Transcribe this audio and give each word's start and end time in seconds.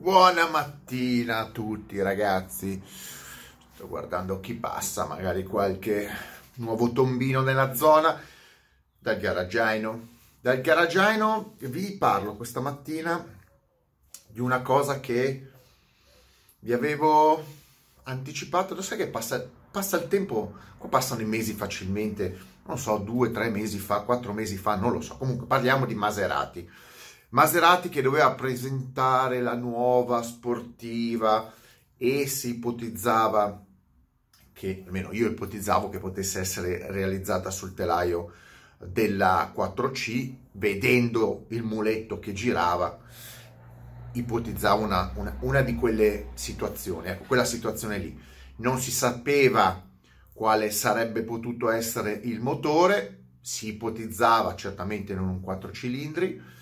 Buona 0.00 0.46
mattina 0.46 1.38
a 1.38 1.46
tutti 1.46 2.00
ragazzi. 2.00 2.80
Sto 3.74 3.88
guardando 3.88 4.38
chi 4.38 4.54
passa, 4.54 5.06
magari 5.06 5.42
qualche 5.42 6.08
nuovo 6.54 6.92
tombino 6.92 7.40
nella 7.40 7.74
zona 7.74 8.16
dal 8.96 9.18
garagiaino. 9.18 10.08
Dal 10.40 10.60
garagiaino 10.60 11.56
vi 11.62 11.96
parlo 11.96 12.36
questa 12.36 12.60
mattina 12.60 13.26
di 14.28 14.38
una 14.38 14.62
cosa 14.62 15.00
che 15.00 15.50
vi 16.60 16.72
avevo 16.72 17.44
anticipato. 18.04 18.76
Lo 18.76 18.82
sai 18.82 18.98
che 18.98 19.08
passa, 19.08 19.44
passa 19.68 19.96
il 19.96 20.06
tempo, 20.06 20.54
qua 20.78 20.88
passano 20.88 21.22
i 21.22 21.26
mesi 21.26 21.54
facilmente, 21.54 22.38
non 22.66 22.78
so, 22.78 22.98
due, 22.98 23.32
tre 23.32 23.50
mesi 23.50 23.78
fa, 23.78 24.02
quattro 24.02 24.32
mesi 24.32 24.58
fa, 24.58 24.76
non 24.76 24.92
lo 24.92 25.00
so. 25.00 25.16
Comunque 25.16 25.48
parliamo 25.48 25.86
di 25.86 25.96
Maserati 25.96 26.70
Maserati 27.30 27.90
che 27.90 28.00
doveva 28.00 28.32
presentare 28.32 29.42
la 29.42 29.54
nuova 29.54 30.22
sportiva 30.22 31.52
e 31.98 32.26
si 32.26 32.50
ipotizzava 32.50 33.66
che, 34.54 34.82
almeno 34.86 35.12
io 35.12 35.28
ipotizzavo 35.28 35.90
che 35.90 35.98
potesse 35.98 36.40
essere 36.40 36.90
realizzata 36.90 37.50
sul 37.50 37.74
telaio 37.74 38.32
della 38.78 39.52
4C, 39.54 40.32
vedendo 40.52 41.44
il 41.48 41.62
muletto 41.64 42.18
che 42.18 42.32
girava, 42.32 42.98
ipotizzavo 44.12 44.82
una, 44.82 45.12
una, 45.16 45.36
una 45.40 45.60
di 45.60 45.74
quelle 45.74 46.30
situazioni, 46.32 47.08
ecco, 47.08 47.24
quella 47.24 47.44
situazione 47.44 47.98
lì. 47.98 48.18
Non 48.56 48.80
si 48.80 48.90
sapeva 48.90 49.86
quale 50.32 50.70
sarebbe 50.70 51.22
potuto 51.24 51.68
essere 51.68 52.12
il 52.12 52.40
motore, 52.40 53.24
si 53.42 53.68
ipotizzava 53.68 54.54
certamente 54.54 55.14
non 55.14 55.28
un 55.28 55.40
4 55.40 55.72
cilindri, 55.72 56.56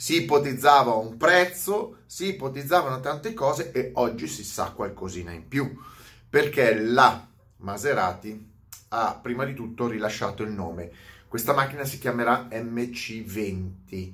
si 0.00 0.22
ipotizzava 0.22 0.94
un 0.94 1.18
prezzo, 1.18 1.98
si 2.06 2.28
ipotizzavano 2.28 3.00
tante 3.00 3.34
cose 3.34 3.70
e 3.70 3.90
oggi 3.96 4.28
si 4.28 4.42
sa 4.44 4.70
qualcosina 4.70 5.30
in 5.30 5.46
più, 5.46 5.78
perché 6.26 6.74
la 6.74 7.28
Maserati 7.58 8.48
ha 8.88 9.18
prima 9.20 9.44
di 9.44 9.52
tutto 9.52 9.88
rilasciato 9.88 10.42
il 10.42 10.52
nome. 10.52 10.90
Questa 11.28 11.52
macchina 11.52 11.84
si 11.84 11.98
chiamerà 11.98 12.48
MC20. 12.50 14.12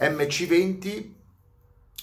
MC20 0.00 1.10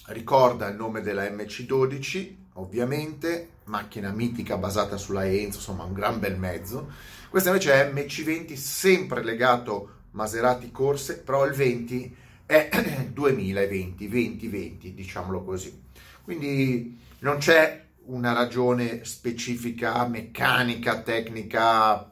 ricorda 0.05 0.69
il 0.69 0.77
nome 0.77 1.01
della 1.01 1.25
MC12, 1.25 2.35
ovviamente, 2.53 3.49
macchina 3.65 4.11
mitica 4.11 4.55
basata 4.55 4.95
sulla 4.95 5.27
Enzo, 5.27 5.57
insomma 5.57 5.83
un 5.83 5.91
gran 5.91 6.21
bel 6.21 6.37
mezzo. 6.37 6.89
Questa 7.29 7.49
invece 7.49 7.73
è 7.73 7.91
MC20, 7.91 8.53
sempre 8.53 9.21
legato 9.25 10.03
Maserati 10.11 10.71
Corse, 10.71 11.17
però 11.19 11.45
il 11.45 11.53
20 11.53 12.21
è 12.45 12.69
2020, 13.11 14.07
2020, 14.07 14.93
diciamolo 14.93 15.43
così. 15.43 15.81
Quindi 16.23 16.99
non 17.19 17.37
c'è 17.37 17.85
una 18.05 18.33
ragione 18.33 19.05
specifica, 19.05 20.05
meccanica, 20.07 21.01
tecnica, 21.01 22.11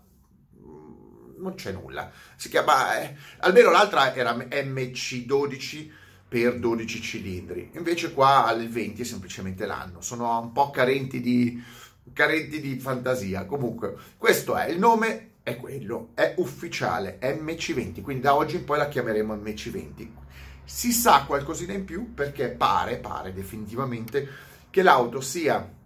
non 1.38 1.56
c'è 1.56 1.72
nulla. 1.72 2.12
Si 2.36 2.50
chiama, 2.50 3.00
eh, 3.02 3.16
almeno 3.40 3.72
l'altra 3.72 4.14
era 4.14 4.34
MC12 4.34 5.90
per 6.28 6.60
12 6.60 7.02
cilindri, 7.02 7.72
invece 7.74 8.14
qua 8.14 8.46
al 8.46 8.66
20 8.66 9.02
è 9.02 9.06
semplicemente 9.06 9.66
l'anno, 9.66 10.02
sono 10.02 10.40
un 10.40 10.54
po' 10.54 10.70
carenti 10.70 11.20
di, 11.20 11.62
carenti 12.14 12.62
di 12.62 12.80
fantasia. 12.80 13.46
Comunque, 13.46 13.96
questo 14.18 14.56
è 14.56 14.70
il 14.70 14.80
nome, 14.80 15.31
è 15.52 15.58
quello, 15.58 16.10
è 16.14 16.34
ufficiale, 16.38 17.20
MC20, 17.22 18.02
quindi 18.02 18.24
da 18.24 18.36
oggi 18.36 18.58
in 18.58 18.66
poi 18.66 18.78
la 18.78 18.88
chiameremo 18.88 19.36
MC20. 19.36 20.08
Si 20.64 20.92
sa 20.92 21.24
qualcosina 21.26 21.74
in 21.74 21.86
più 21.86 22.14
perché 22.14 22.50
pare, 22.50 22.98
pare 22.98 23.34
definitivamente 23.34 24.28
che 24.70 24.82
l'auto 24.82 25.22
sia 25.22 25.80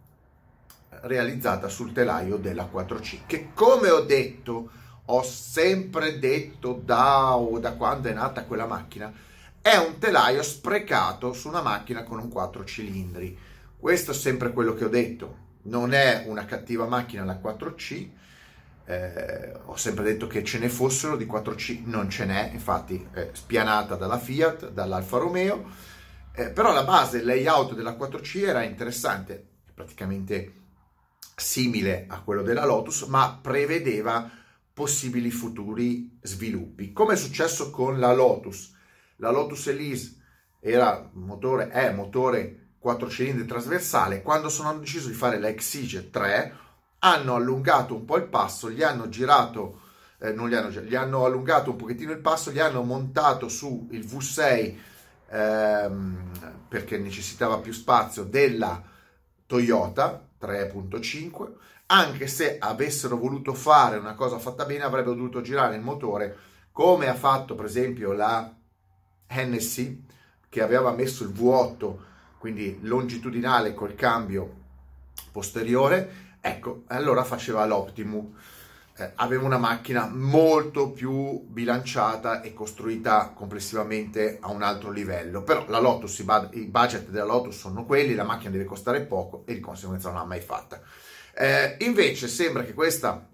realizzata 1.02 1.68
sul 1.68 1.92
telaio 1.92 2.38
della 2.38 2.70
4C, 2.72 3.22
che 3.26 3.50
come 3.54 3.90
ho 3.90 4.02
detto, 4.02 4.70
ho 5.06 5.24
sempre 5.24 6.20
detto 6.20 6.81
da, 6.84 7.36
o 7.36 7.59
da 7.59 7.74
quando 7.74 8.09
è 8.09 8.14
nata 8.14 8.44
quella 8.44 8.66
macchina, 8.66 9.12
è 9.62 9.75
un 9.78 9.98
telaio 9.98 10.44
sprecato 10.44 11.34
su 11.34 11.48
una 11.48 11.62
macchina 11.62 12.04
con 12.04 12.20
un 12.20 12.30
4 12.30 12.64
cilindri. 12.66 13.38
Questo 13.78 14.12
è 14.12 14.14
sempre 14.14 14.52
quello 14.52 14.74
che 14.74 14.86
ho 14.86 14.90
detto. 14.90 15.44
Non 15.64 15.94
è 15.94 16.25
una 16.28 16.46
cattiva 16.46 16.86
macchina 16.86 17.24
la 17.24 17.40
4C, 17.42 18.09
eh, 18.85 19.51
ho 19.66 19.75
sempre 19.75 20.03
detto 20.03 20.28
che 20.28 20.44
ce 20.44 20.59
ne 20.59 20.69
fossero 20.69 21.18
di 21.18 21.25
4C, 21.25 21.81
non 21.85 22.09
ce 22.09 22.25
n'è, 22.25 22.51
infatti 22.53 23.07
è 23.12 23.29
spianata 23.34 23.96
dalla 23.96 24.19
Fiat, 24.19 24.72
dall'Alfa 24.72 25.18
Romeo, 25.18 25.63
eh, 26.34 26.50
però 26.50 26.72
la 26.73 26.84
base, 26.84 27.18
il 27.18 27.25
layout 27.25 27.74
della 27.74 27.95
4C 27.95 28.45
era 28.45 28.63
interessante, 28.63 29.44
praticamente 29.74 30.63
simile 31.35 32.06
a 32.07 32.22
quello 32.22 32.44
della 32.44 32.66
Lotus, 32.66 33.03
ma 33.03 33.40
prevedeva 33.41 34.29
possibili 34.74 35.31
futuri 35.31 36.18
sviluppi, 36.22 36.91
come 36.91 37.13
è 37.13 37.18
successo 37.18 37.72
con 37.72 38.00
la 38.00 38.13
Lotus. 38.13 38.74
La 39.18 39.31
Lotus 39.31 39.68
Elise 39.68 40.18
era 40.59 41.09
motore, 41.13 41.69
è 41.69 41.91
motore 41.91 42.74
4 42.78 43.09
cilindri 43.09 43.45
trasversale, 43.45 44.22
quando 44.22 44.50
sono 44.50 44.78
deciso 44.78 45.07
di 45.07 45.13
fare 45.13 45.40
la 45.40 45.47
Exige 45.47 46.09
3 46.09 46.65
hanno 47.06 47.36
allungato 47.36 47.94
un 47.94 48.04
po' 48.04 48.18
il 48.18 48.24
passo, 48.24 48.72
gli 48.72 48.82
hanno 48.82 49.10
girato, 49.10 49.82
eh, 50.18 50.32
non 50.32 50.50
gli 50.50 50.56
hanno, 50.56 50.70
gli 50.70 50.96
hanno 50.96 51.24
allungato 51.24 51.70
un 51.70 51.76
pochettino 51.76 52.12
il 52.12 52.18
passo, 52.18 52.52
gli 52.52 52.60
hanno 52.60 52.82
montato 52.82 53.48
su 53.48 53.88
il 53.92 54.04
V6 54.04 54.76
ehm, 55.30 56.32
perché 56.68 56.98
necessitava 56.98 57.60
più 57.60 57.74
spazio 57.74 58.24
della 58.24 58.82
Toyota 59.46 60.28
3.5, 60.42 61.52
anche 61.88 62.26
se 62.26 62.58
avessero 62.58 63.18
voluto 63.18 63.54
fare 63.54 63.98
una 63.98 64.16
cosa 64.16 64.40
fatta 64.40 64.66
bene 64.66 64.84
avrebbero 64.84 65.14
dovuto 65.14 65.42
girare 65.42 65.76
il 65.76 65.82
motore 65.82 66.36
come 66.72 67.08
ha 67.08 67.14
fatto 67.14 67.54
per 67.54 67.66
esempio 67.66 68.14
la 68.14 68.52
Hennessy 69.28 70.04
che 70.50 70.62
aveva 70.64 70.92
messo 70.92 71.24
il 71.24 71.30
V8 71.30 71.96
quindi 72.40 72.80
longitudinale 72.82 73.76
col 73.76 73.94
cambio 73.94 74.64
posteriore 75.32 76.25
Ecco, 76.47 76.83
allora 76.89 77.23
faceva 77.23 77.66
l'Optimum. 77.66 78.31
Eh, 78.97 79.13
aveva 79.16 79.45
una 79.45 79.57
macchina 79.57 80.06
molto 80.07 80.91
più 80.91 81.44
bilanciata 81.47 82.41
e 82.41 82.53
costruita 82.53 83.31
complessivamente 83.33 84.38
a 84.39 84.51
un 84.51 84.61
altro 84.61 84.91
livello. 84.91 85.41
Però 85.41 85.67
la 85.67 85.79
Lotus, 85.79 86.19
i 86.19 86.66
budget 86.67 87.09
della 87.09 87.25
Lotus 87.25 87.57
sono 87.57 87.83
quelli, 87.83 88.13
la 88.13 88.23
macchina 88.25 88.51
deve 88.51 88.66
costare 88.66 89.01
poco 89.01 89.44
e 89.47 89.56
di 89.56 89.59
conseguenza 89.59 90.09
non 90.09 90.19
l'ha 90.19 90.25
mai 90.25 90.39
fatta. 90.39 90.79
Eh, 91.33 91.78
invece 91.79 92.28
sembra 92.28 92.63
che 92.63 92.75
questa 92.75 93.27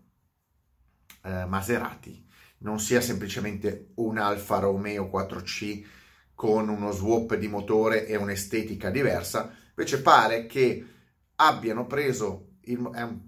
eh, 1.23 1.45
Maserati 1.45 2.25
non 2.59 2.79
sia 2.79 3.01
semplicemente 3.01 3.91
un 3.95 4.19
Alfa 4.19 4.59
Romeo 4.59 5.09
4C 5.13 5.83
con 6.33 6.69
uno 6.69 6.91
swap 6.91 7.35
di 7.35 7.49
motore 7.49 8.07
e 8.07 8.15
un'estetica 8.15 8.89
diversa, 8.89 9.53
invece 9.67 10.01
pare 10.01 10.45
che 10.45 10.85
abbiano 11.35 11.85
preso 11.85 12.50
il, 12.63 12.79
un, 12.79 13.19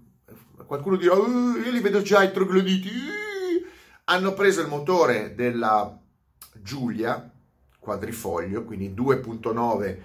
qualcuno 0.66 0.96
dirà, 0.96 1.14
uh, 1.14 1.56
io 1.56 1.70
li 1.70 1.80
vedo 1.80 2.02
già 2.02 2.22
i 2.22 2.32
trogloditi, 2.32 2.90
hanno 4.04 4.34
preso 4.34 4.60
il 4.60 4.68
motore 4.68 5.34
della 5.34 5.98
Giulia 6.54 7.30
quadrifoglio, 7.78 8.64
quindi 8.64 8.90
2.9 8.90 9.98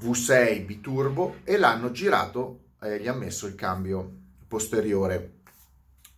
V6 0.00 0.64
biturbo 0.64 1.36
e 1.44 1.58
l'hanno 1.58 1.90
girato 1.90 2.60
e 2.80 2.94
eh, 2.94 3.00
gli 3.00 3.08
ha 3.08 3.12
messo 3.12 3.46
il 3.46 3.54
cambio 3.54 4.10
posteriore. 4.48 5.38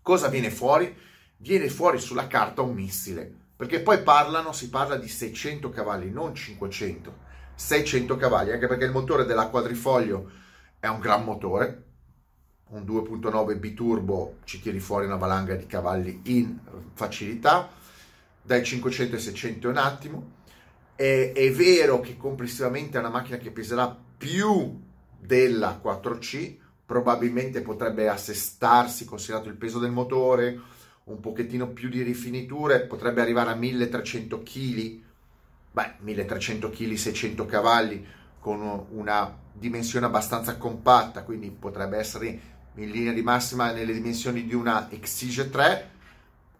Cosa 0.00 0.28
viene 0.28 0.50
fuori? 0.50 0.96
Viene 1.38 1.68
fuori 1.68 1.98
sulla 1.98 2.28
carta 2.28 2.62
un 2.62 2.74
missile, 2.74 3.32
perché 3.56 3.80
poi 3.80 4.02
parlano, 4.02 4.52
si 4.52 4.70
parla 4.70 4.96
di 4.96 5.08
600 5.08 5.70
cavalli, 5.70 6.10
non 6.10 6.34
500, 6.34 7.16
600 7.54 8.16
cavalli, 8.16 8.52
anche 8.52 8.68
perché 8.68 8.84
il 8.84 8.92
motore 8.92 9.24
della 9.24 9.48
quadrifoglio 9.48 10.30
è 10.78 10.86
un 10.86 11.00
gran 11.00 11.24
motore, 11.24 11.91
un 12.72 12.84
2.9 12.84 13.59
biturbo 13.59 14.36
ci 14.45 14.60
tiri 14.60 14.80
fuori 14.80 15.07
una 15.07 15.16
valanga 15.16 15.54
di 15.54 15.66
cavalli 15.66 16.21
in 16.24 16.59
facilità, 16.95 17.69
dai 18.42 18.65
500 18.65 19.16
ai 19.16 19.21
600 19.21 19.69
un 19.69 19.77
attimo. 19.77 20.30
È, 20.95 21.33
è 21.34 21.53
vero 21.53 22.01
che 22.01 22.16
complessivamente 22.16 22.97
è 22.97 23.01
una 23.01 23.10
macchina 23.10 23.36
che 23.36 23.51
peserà 23.51 23.95
più 24.16 24.80
della 25.19 25.80
4C, 25.83 26.57
probabilmente 26.86 27.60
potrebbe 27.60 28.09
assestarsi, 28.09 29.04
considerato 29.04 29.48
il 29.48 29.57
peso 29.57 29.78
del 29.78 29.91
motore, 29.91 30.59
un 31.04 31.21
pochettino 31.21 31.68
più 31.68 31.89
di 31.89 32.03
rifiniture, 32.03 32.86
potrebbe 32.86 33.21
arrivare 33.21 33.51
a 33.51 33.54
1300 33.54 34.42
kg, 34.42 35.01
beh, 35.72 35.95
1300 35.98 36.71
kg, 36.71 36.95
600 36.95 37.47
cavalli, 37.47 38.07
con 38.41 38.86
una 38.91 39.39
dimensione 39.53 40.07
abbastanza 40.07 40.57
compatta, 40.57 41.22
quindi 41.22 41.51
potrebbe 41.51 41.98
essere 41.98 42.52
in 42.74 42.91
linea 42.91 43.13
di 43.13 43.22
massima 43.22 43.72
nelle 43.72 43.92
dimensioni 43.92 44.47
di 44.47 44.54
una 44.54 44.91
Exige 44.91 45.51
3 45.51 45.91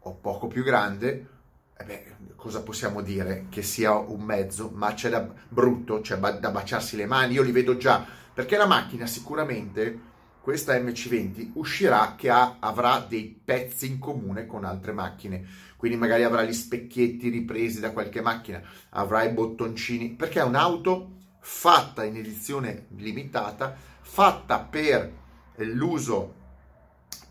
o 0.01 0.15
poco 0.15 0.47
più 0.47 0.63
grande, 0.63 1.29
eh 1.77 1.85
beh, 1.85 2.17
cosa 2.37 2.63
possiamo 2.63 3.01
dire? 3.01 3.47
Che 3.49 3.63
sia 3.63 3.93
un 3.93 4.23
mezzo, 4.23 4.71
ma 4.75 4.93
c'è 4.95 5.09
da 5.09 5.27
brutto, 5.49 6.01
c'è 6.01 6.17
da 6.17 6.51
baciarsi 6.51 6.97
le 6.97 7.07
mani, 7.07 7.35
io 7.35 7.43
li 7.43 7.53
vedo 7.53 7.77
già, 7.77 8.05
perché 8.35 8.57
la 8.57 8.67
macchina 8.67 9.07
sicuramente, 9.07 10.11
questa 10.41 10.77
MC20, 10.77 11.53
uscirà 11.55 12.15
che 12.17 12.31
ha, 12.31 12.57
avrà 12.59 12.99
dei 12.99 13.41
pezzi 13.45 13.87
in 13.87 13.99
comune 13.99 14.47
con 14.47 14.65
altre 14.65 14.93
macchine, 14.93 15.47
quindi 15.77 15.97
magari 15.97 16.25
avrà 16.25 16.43
gli 16.43 16.53
specchietti 16.53 17.29
ripresi 17.29 17.81
da 17.81 17.93
qualche 17.93 18.21
macchina, 18.21 18.61
avrà 18.91 19.23
i 19.23 19.33
bottoncini, 19.33 20.11
perché 20.11 20.41
è 20.41 20.45
un'auto 20.45 21.11
fatta 21.39 22.05
in 22.05 22.17
edizione 22.17 22.87
limitata, 22.97 23.77
fatta 24.01 24.59
per 24.61 25.21
l'uso 25.65 26.41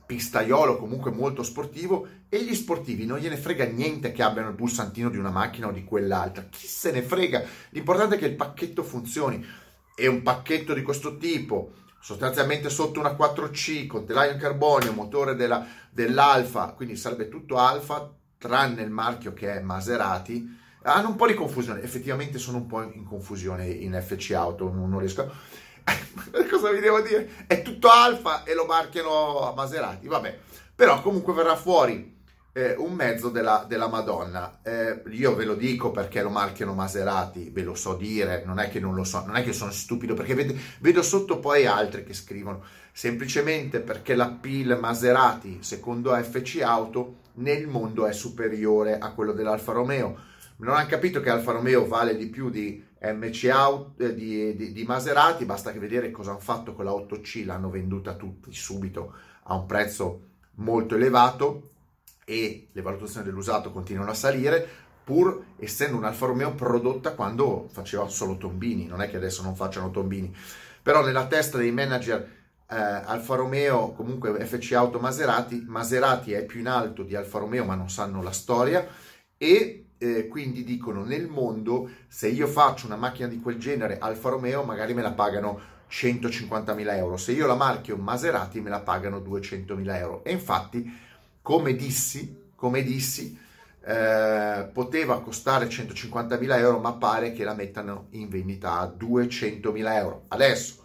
pistaiolo 0.06 0.78
comunque 0.78 1.12
molto 1.12 1.42
sportivo 1.42 2.06
e 2.28 2.44
gli 2.44 2.54
sportivi 2.54 3.06
non 3.06 3.20
gliene 3.20 3.38
frega 3.38 3.66
niente 3.66 4.12
che 4.12 4.24
abbiano 4.24 4.50
il 4.50 4.56
pulsantino 4.56 5.10
di 5.10 5.18
una 5.18 5.30
macchina 5.30 5.68
o 5.68 5.72
di 5.72 5.86
quell'altra, 5.86 6.44
chi 6.50 6.68
se 6.68 6.92
ne 6.92 7.02
frega, 7.02 7.44
l'importante 7.70 8.16
è 8.16 8.18
che 8.18 8.26
il 8.26 8.36
pacchetto 8.36 8.84
funzioni. 8.84 9.46
E 9.94 10.08
un 10.08 10.22
pacchetto 10.24 10.74
di 10.74 10.82
questo 10.82 11.18
tipo 11.18 11.74
sostanzialmente 12.02 12.70
sotto 12.70 13.00
una 13.00 13.12
4C 13.12 13.86
con 13.86 14.06
telaio 14.06 14.32
in 14.32 14.40
carbonio, 14.40 14.92
motore 14.92 15.36
della, 15.36 15.66
dell'Alfa, 15.90 16.74
quindi 16.74 16.96
sarebbe 16.96 17.30
tutto 17.30 17.58
Alfa 17.58 18.12
tranne 18.38 18.82
il 18.82 18.90
marchio 18.90 19.34
che 19.34 19.54
è 19.54 19.60
Maserati, 19.60 20.58
hanno 20.84 21.10
un 21.10 21.16
po' 21.16 21.28
di 21.28 21.36
confusione, 21.36 21.84
effettivamente 21.84 22.40
sono 22.40 22.58
un 22.58 22.66
po' 22.66 22.82
in 22.82 23.06
confusione 23.06 23.68
in 23.68 24.02
FC 24.04 24.32
Auto, 24.32 24.72
non, 24.74 24.98
riesco 24.98 25.32
cosa 26.50 26.72
vi 26.72 26.80
devo 26.80 27.02
dire? 27.02 27.46
È 27.48 27.62
tutto 27.62 27.90
alfa 27.90 28.44
e 28.44 28.54
lo 28.54 28.66
marchiano 28.66 29.50
a 29.50 29.54
Maserati, 29.54 30.08
vabbè. 30.08 30.38
Però 30.76 31.02
comunque 31.02 31.34
verrà 31.34 31.56
fuori 31.56 32.20
eh, 32.54 32.76
un 32.78 32.94
mezzo 32.94 33.30
della, 33.30 33.66
della 33.68 33.88
Madonna. 33.88 34.60
Eh, 34.64 35.04
io 35.12 35.36
ve 35.36 35.46
lo 35.46 35.56
dico 35.56 35.92
perché 35.92 36.22
lo 36.22 36.30
marchiano 36.30 36.74
Maserati, 36.74 37.50
ve 37.50 37.64
lo 37.64 37.76
so 37.76 37.96
dire, 37.96 38.44
non 38.46 38.60
è 38.60 38.70
che 38.70 38.80
non 38.80 38.96
lo 38.96 39.04
so, 39.04 39.24
non 39.26 39.36
è 39.36 39.44
che 39.44 39.54
sono 39.54 39.72
stupido, 39.72 40.14
perché 40.14 40.34
vedo, 40.34 40.54
vedo 40.80 41.02
sotto 41.02 41.40
poi 41.40 41.66
altri 41.66 42.04
che 42.04 42.14
scrivono, 42.14 42.64
semplicemente 42.92 43.80
perché 43.80 44.16
la 44.16 44.30
PIL 44.30 44.78
Maserati, 44.80 45.60
secondo 45.62 46.14
FC 46.16 46.62
Auto, 46.62 47.20
nel 47.34 47.68
mondo 47.68 48.06
è 48.06 48.14
superiore 48.14 48.98
a 48.98 49.12
quello 49.12 49.32
dell'Alfa 49.32 49.72
Romeo. 49.72 50.30
Non 50.58 50.76
hanno 50.76 50.88
capito 50.88 51.22
che 51.22 51.30
Alfa 51.30 51.54
Romeo 51.54 51.88
vale 51.88 52.16
di 52.16 52.28
più 52.28 52.50
di 52.50 52.90
MC 53.02 53.50
Out, 53.52 54.00
eh, 54.00 54.14
di, 54.14 54.56
di, 54.56 54.72
di, 54.72 54.84
Maserati, 54.84 55.46
basta 55.46 55.72
che 55.72 55.80
vedere 55.80 56.12
cosa 56.12 56.32
hanno 56.32 56.40
fatto 56.40 56.74
con 56.74 56.86
la 56.86 56.92
8C, 56.92 57.46
l'hanno 57.46 57.70
venduta 57.70 58.14
tutti 58.14 58.54
subito 58.54 59.14
a 59.44 59.56
un 59.56 59.66
prezzo 59.66 60.28
molto 60.56 60.96
elevato 60.96 61.70
e 62.24 62.68
le 62.72 62.82
valutazioni 62.82 63.26
dell'usato 63.26 63.72
continuano 63.72 64.12
a 64.12 64.16
salire, 64.16 64.68
pur 65.04 65.46
essendo 65.58 65.98
un 65.98 66.04
Alfa 66.04 66.28
Romeo 66.28 66.54
prodotta 66.54 67.14
quando 67.14 67.68
faceva 67.72 68.08
solo 68.08 68.38
tombini, 68.38 68.86
non 68.86 69.02
è 69.02 69.10
che 69.10 69.18
adesso 69.18 69.42
non 69.42 69.56
facciano 69.56 69.90
tombini, 69.90 70.34
però 70.84 71.04
nella 71.04 71.26
testa 71.26 71.58
dei 71.58 71.72
manager 71.72 72.40
eh, 72.70 72.76
Alfa 72.76 73.36
Romeo, 73.36 73.94
comunque 73.94 74.46
FC 74.46 74.74
Auto 74.74 75.00
Maserati, 75.00 75.64
Maserati 75.68 76.34
è 76.34 76.46
più 76.46 76.60
in 76.60 76.68
alto 76.68 77.02
di 77.02 77.16
Alfa 77.16 77.40
Romeo 77.40 77.66
ma 77.66 77.74
non 77.74 77.90
sanno 77.90 78.22
la 78.22 78.32
storia 78.32 78.88
e 79.38 79.88
eh, 80.02 80.28
quindi 80.28 80.64
dicono 80.64 81.04
nel 81.04 81.28
mondo 81.28 81.88
se 82.08 82.28
io 82.28 82.48
faccio 82.48 82.88
una 82.88 82.96
macchina 82.96 83.28
di 83.28 83.40
quel 83.40 83.60
genere 83.60 84.00
Alfa 84.00 84.30
Romeo 84.30 84.64
magari 84.64 84.96
me 84.96 85.04
la 85.04 85.12
pagano 85.12 85.60
150.000 85.92 86.96
euro, 86.96 87.18
se 87.18 87.34
io 87.34 87.46
la 87.46 87.54
marchio 87.54 87.98
Maserati 87.98 88.62
me 88.62 88.70
la 88.70 88.80
pagano 88.80 89.20
200.000 89.20 89.96
euro. 89.98 90.24
E 90.24 90.32
infatti 90.32 90.92
come 91.42 91.76
dissi, 91.76 92.50
come 92.56 92.82
dissi 92.82 93.38
eh, 93.84 94.70
poteva 94.74 95.22
costare 95.22 95.68
150.000 95.68 96.58
euro 96.58 96.80
ma 96.80 96.94
pare 96.94 97.32
che 97.34 97.44
la 97.44 97.54
mettano 97.54 98.08
in 98.12 98.28
vendita 98.30 98.80
a 98.80 98.86
200.000 98.86 99.96
euro. 99.96 100.24
Adesso 100.30 100.84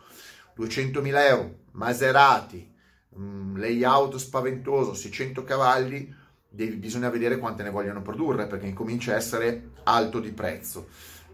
200.000 0.59 1.29
euro 1.29 1.55
Maserati 1.73 2.71
mh, 3.11 3.23
mm, 3.23 3.57
layout 3.57 4.17
spaventoso 4.17 4.93
600 4.93 5.45
cavalli 5.45 6.15
devi, 6.57 6.77
bisogna 6.77 7.11
vedere 7.11 7.39
quante 7.39 7.63
ne 7.63 7.71
vogliono 7.71 8.03
produrre 8.03 8.47
perché 8.47 8.67
incomincia 8.67 9.13
a 9.13 9.17
essere 9.17 9.71
alto 9.85 10.19
di 10.19 10.33
prezzo. 10.33 10.89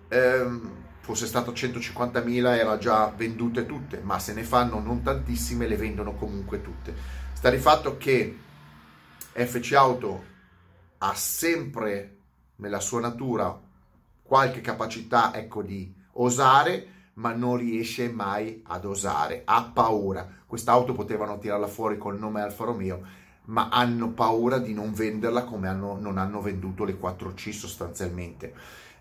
Ehm, 0.08 0.70
fosse 1.00 1.26
stato 1.26 1.52
150.000 1.52 2.56
era 2.56 2.76
già 2.76 3.12
vendute 3.16 3.64
tutte, 3.64 4.00
ma 4.02 4.19
se 4.19 4.34
ne 4.34 4.42
fanno 4.42 4.80
non 4.80 5.02
tantissime 5.02 5.66
le 5.66 5.76
vendono 5.76 6.14
comunque 6.14 6.60
tutte. 6.60 6.94
Sta 7.32 7.48
di 7.48 7.58
fatto 7.58 7.96
che 7.96 8.38
FC 9.32 9.72
Auto 9.72 10.24
ha 10.98 11.14
sempre 11.14 12.16
nella 12.56 12.80
sua 12.80 13.00
natura 13.00 13.58
qualche 14.22 14.60
capacità 14.60 15.34
ecco, 15.34 15.62
di 15.62 15.92
osare, 16.12 16.88
ma 17.14 17.32
non 17.32 17.56
riesce 17.56 18.08
mai 18.10 18.62
ad 18.66 18.84
osare, 18.84 19.42
ha 19.44 19.70
paura. 19.72 20.40
Quest'auto 20.46 20.92
potevano 20.92 21.38
tirarla 21.38 21.66
fuori 21.66 21.98
col 21.98 22.19
nome 22.19 22.42
Alfa 22.42 22.64
Romeo 22.64 23.20
ma 23.44 23.69
hanno 23.71 24.11
paura 24.11 24.59
di 24.59 24.73
non 24.73 24.93
venderla 24.93 25.44
come 25.44 25.69
hanno, 25.69 25.99
non 25.99 26.19
hanno 26.19 26.41
venduto 26.41 26.85
le 26.85 26.99
4C 26.99 27.50
sostanzialmente. 27.50 28.55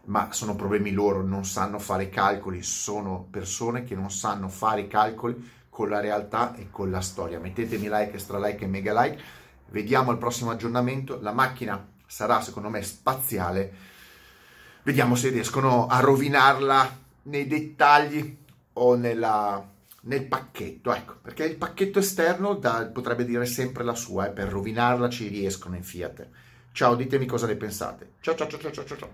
Ma 0.06 0.32
sono 0.32 0.56
problemi 0.56 0.92
loro, 0.92 1.22
non 1.22 1.46
sanno 1.46 1.78
fare 1.78 2.10
calcoli, 2.10 2.64
sono 2.64 3.28
persone 3.30 3.84
che 3.84 3.96
non 3.96 4.10
sanno 4.10 4.48
fare 4.50 4.88
calcoli 4.88 5.50
con 5.70 5.90
la 5.90 6.00
realtà 6.00 6.56
e 6.56 6.70
con 6.72 6.90
la 6.90 7.02
storia. 7.02 7.40
Mettetemi 7.40 7.88
like, 7.88 8.14
extra 8.14 8.40
like 8.40 8.64
e 8.64 8.68
mega 8.68 9.00
like. 9.00 9.22
Vediamo 9.70 10.10
al 10.10 10.18
prossimo 10.18 10.50
aggiornamento. 10.50 11.20
La 11.22 11.34
macchina 11.34 11.88
sarà 12.06 12.42
secondo 12.42 12.70
me 12.70 12.82
spaziale. 12.82 13.74
Vediamo 14.84 15.16
se 15.16 15.30
riescono 15.30 15.86
a 15.86 16.00
rovinarla 16.00 17.00
nei 17.24 17.46
dettagli 17.46 18.38
o 18.74 18.96
nella 18.96 19.71
nel 20.02 20.26
pacchetto, 20.26 20.94
ecco, 20.94 21.18
perché 21.22 21.46
il 21.46 21.58
pacchetto 21.58 22.00
esterno 22.00 22.56
da, 22.56 22.90
potrebbe 22.92 23.26
dire 23.26 23.46
sempre 23.46 23.84
la 23.84 23.96
sua, 23.96 24.28
eh, 24.28 24.32
per 24.32 24.48
rovinarla 24.50 25.10
ci 25.10 25.28
riescono 25.28 25.76
in 25.76 25.84
Fiat. 25.84 26.30
Ciao, 26.72 26.96
ditemi 26.96 27.26
cosa 27.26 27.48
ne 27.48 27.56
pensate. 27.56 28.14
Ciao 28.22 28.36
ciao 28.36 28.48
ciao 28.48 28.60
ciao 28.60 28.72
ciao 28.72 28.98
ciao. 28.98 29.10